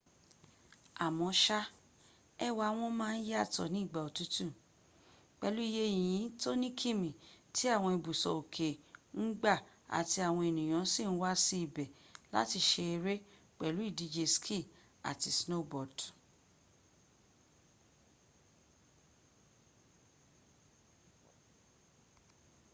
àmóṣá 1.05 1.59
ẹwà 2.47 2.65
wọn 2.77 2.91
máa 2.99 3.15
ń 3.19 3.23
yàtọ̀ 3.29 3.71
ní 3.73 3.79
ìgbà 3.85 3.99
òtútù 4.07 4.45
pẹlú 5.39 5.61
iye 5.69 5.83
yìnyín 5.95 6.27
tó 6.41 6.49
ní 6.61 6.67
kìmí 6.79 7.09
tí 7.53 7.63
àwọn 7.75 7.93
ibùsọ̀ 7.97 8.37
òkè 8.41 8.67
ń 9.21 9.25
gbà 9.39 9.53
àti 9.99 10.17
àwọn 10.27 10.43
ènìyàn 10.49 10.85
sì 10.93 11.01
ń 11.11 11.17
wá 11.21 11.31
sí 11.45 11.55
ibẹ̀ 11.67 11.93
láti 12.35 12.59
ṣe 12.69 12.83
eré 12.95 13.15
pẹ̀lú 13.59 13.79
ìdíje 13.89 14.23
ski 14.35 14.57
àti 15.09 15.29
snowboard 15.39 15.97